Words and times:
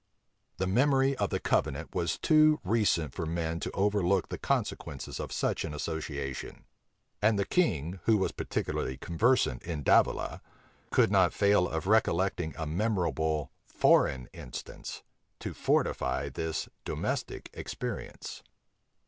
The 0.57 0.65
memory 0.65 1.15
of 1.17 1.29
the 1.29 1.39
covenant 1.39 1.93
was 1.93 2.17
too 2.17 2.59
recent 2.63 3.13
for 3.13 3.27
men 3.27 3.59
to 3.59 3.69
overlook 3.73 4.29
the 4.29 4.39
consequences 4.39 5.19
of 5.19 5.31
such 5.31 5.63
an 5.63 5.75
association; 5.75 6.63
and 7.21 7.37
the 7.37 7.45
king, 7.45 7.99
who 8.05 8.17
was 8.17 8.31
particularly 8.31 8.97
conversant 8.97 9.61
in 9.61 9.83
Davila, 9.83 10.41
could 10.89 11.11
not 11.11 11.33
fail 11.33 11.67
of 11.69 11.85
recollecting 11.85 12.55
a 12.57 12.65
memorable 12.65 13.51
foreign 13.67 14.25
instance, 14.33 15.03
to 15.39 15.53
fortify 15.53 16.29
this 16.29 16.67
domestic 16.83 17.51
experience. 17.53 18.41